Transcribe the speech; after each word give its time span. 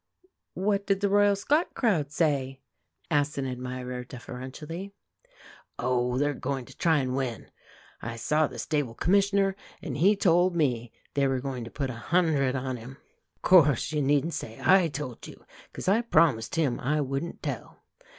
"What 0.55 0.87
did 0.87 1.01
the 1.01 1.09
Royal 1.09 1.35
Scot 1.35 1.75
crowd 1.75 2.11
say?" 2.11 2.59
asks 3.11 3.37
an 3.37 3.45
admirer 3.45 4.03
deferentially. 4.03 4.95
"Oh, 5.77 6.17
they're 6.17 6.33
going 6.33 6.65
to 6.65 6.75
try 6.75 6.97
and 6.97 7.15
win. 7.15 7.51
I 8.01 8.15
saw 8.15 8.47
the 8.47 8.57
stable 8.57 8.95
commissioner, 8.95 9.55
and 9.79 9.97
he 9.97 10.15
told 10.15 10.55
me 10.55 10.91
they 11.13 11.27
were 11.27 11.39
going 11.39 11.63
to 11.65 11.69
put 11.69 11.91
a 11.91 12.09
hundred 12.09 12.55
on 12.55 12.77
him. 12.77 12.97
Of 13.35 13.41
course, 13.43 13.91
you 13.91 14.01
needn't 14.01 14.33
say 14.33 14.59
I 14.65 14.87
told 14.87 15.27
you, 15.27 15.45
'cause 15.71 15.87
I 15.87 16.01
promised 16.01 16.55
him 16.55 16.79
I 16.79 16.99
wouldn't 16.99 17.43
tell." 17.43 17.83